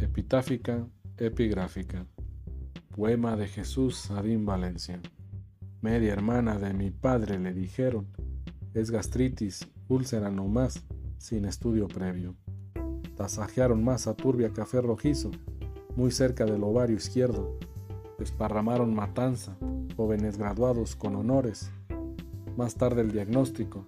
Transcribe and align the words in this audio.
Epitáfica, 0.00 0.86
epigráfica. 1.16 2.06
Poema 2.94 3.36
de 3.36 3.48
Jesús 3.48 4.12
Adín 4.12 4.46
Valencia. 4.46 5.00
Media 5.80 6.12
hermana 6.12 6.56
de 6.56 6.72
mi 6.72 6.92
padre 6.92 7.40
le 7.40 7.52
dijeron, 7.52 8.06
es 8.74 8.92
gastritis, 8.92 9.68
úlcera 9.88 10.30
no 10.30 10.46
más, 10.46 10.84
sin 11.18 11.46
estudio 11.46 11.88
previo. 11.88 12.36
Tasajearon 13.16 13.88
a 13.88 14.14
turbia 14.14 14.52
café 14.52 14.80
rojizo, 14.80 15.32
muy 15.96 16.12
cerca 16.12 16.44
del 16.44 16.62
ovario 16.62 16.96
izquierdo. 16.96 17.58
Desparramaron 18.20 18.94
matanza, 18.94 19.58
jóvenes 19.96 20.38
graduados 20.38 20.94
con 20.94 21.16
honores. 21.16 21.72
Más 22.56 22.76
tarde 22.76 23.02
el 23.02 23.10
diagnóstico. 23.10 23.84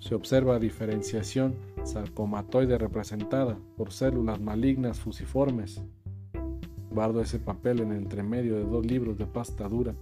Se 0.00 0.14
observa 0.14 0.58
diferenciación 0.58 1.56
sarcomatoide 1.84 2.78
representada 2.78 3.58
por 3.76 3.92
células 3.92 4.40
malignas 4.40 5.00
fusiformes. 5.00 5.82
Guardo 6.90 7.20
ese 7.20 7.38
papel 7.38 7.80
en 7.80 7.92
entremedio 7.92 8.56
de 8.56 8.64
dos 8.64 8.86
libros 8.86 9.18
de 9.18 9.26
pasta 9.26 9.68
dura, 9.68 9.94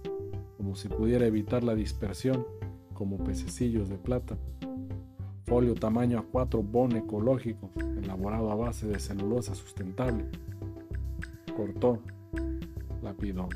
como 0.57 0.75
si 0.75 0.87
pudiera 0.87 1.25
evitar 1.25 1.63
la 1.63 1.75
dispersión, 1.75 2.45
como 2.93 3.23
pececillos 3.23 3.89
de 3.89 3.97
plata. 3.97 4.37
Folio 5.45 5.75
tamaño 5.75 6.25
A4 6.31 6.61
bone 6.63 6.99
ecológico, 6.99 7.71
elaborado 8.01 8.51
a 8.51 8.55
base 8.55 8.87
de 8.87 8.99
celulosa 8.99 9.55
sustentable. 9.55 10.25
Cortó, 11.55 11.99
lapidó. 13.01 13.49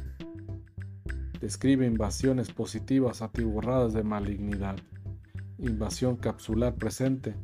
Describe 1.39 1.85
invasiones 1.85 2.51
positivas 2.51 3.21
atiborradas 3.21 3.93
de 3.93 4.03
malignidad. 4.03 4.75
Invasión 5.63 6.15
capsular 6.15 6.73
presente, 6.73 7.35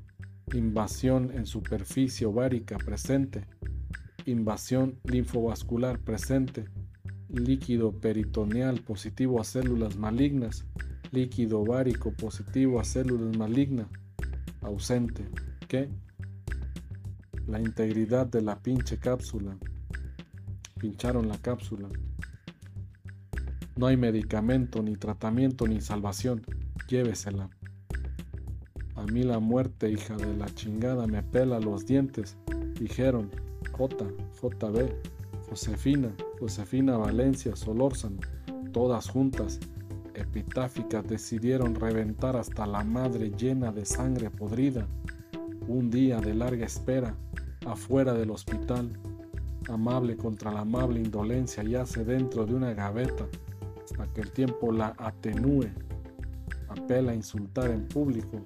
invasión 0.52 1.30
en 1.36 1.46
superficie 1.46 2.26
ovárica 2.26 2.80
presente, 2.80 3.46
invasión 4.26 5.00
linfovascular 5.04 6.00
presente, 6.00 6.66
líquido 7.30 7.92
peritoneal 7.92 8.82
positivo 8.82 9.40
a 9.40 9.44
células 9.44 9.98
malignas, 9.98 10.66
líquido 11.12 11.60
ovárico 11.60 12.12
positivo 12.12 12.80
a 12.80 12.86
células 12.86 13.38
malignas, 13.38 13.86
ausente. 14.62 15.24
¿Qué? 15.68 15.88
La 17.46 17.60
integridad 17.60 18.26
de 18.26 18.42
la 18.42 18.58
pinche 18.64 18.98
cápsula. 18.98 19.56
Pincharon 20.80 21.28
la 21.28 21.38
cápsula. 21.38 21.88
No 23.76 23.86
hay 23.86 23.96
medicamento, 23.96 24.82
ni 24.82 24.96
tratamiento, 24.96 25.68
ni 25.68 25.82
salvación. 25.82 26.42
Llévesela. 26.88 27.52
A 28.98 29.04
mí 29.04 29.22
la 29.22 29.40
muerte, 29.40 29.92
hija 29.92 30.18
de 30.18 30.36
la 30.36 30.48
chingada, 30.56 31.06
me 31.06 31.22
pela 31.22 31.60
los 31.60 31.86
dientes. 31.86 32.36
Dijeron 32.80 33.30
J, 33.72 33.96
JB, 34.42 34.90
Josefina, 35.50 36.12
Josefina 36.40 36.98
Valencia, 36.98 37.56
Solórzano, 37.56 38.18
todas 38.74 39.08
juntas, 39.08 39.60
epitáficas, 40.16 41.08
decidieron 41.08 41.76
reventar 41.76 42.36
hasta 42.36 42.66
la 42.66 42.84
madre 42.84 43.30
llena 43.30 43.72
de 43.72 43.86
sangre 43.86 44.32
podrida. 44.32 44.88
Un 45.68 45.92
día 45.92 46.20
de 46.20 46.34
larga 46.34 46.66
espera, 46.66 47.16
afuera 47.68 48.14
del 48.14 48.32
hospital, 48.32 48.90
amable 49.70 50.18
contra 50.18 50.52
la 50.52 50.62
amable 50.62 51.00
indolencia, 51.00 51.62
yace 51.62 52.04
dentro 52.04 52.48
de 52.48 52.56
una 52.56 52.74
gaveta, 52.74 53.28
hasta 53.84 54.08
que 54.14 54.22
el 54.22 54.32
tiempo 54.32 54.72
la 54.72 54.96
atenúe. 54.98 55.68
Apela 56.70 57.12
a 57.12 57.16
insultar 57.16 57.72
en 57.72 57.88
público, 57.88 58.46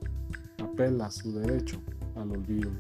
apela 0.60 1.08
a 1.08 1.12
su 1.12 1.32
derecho 1.32 1.82
al 2.16 2.32
olvido. 2.32 2.72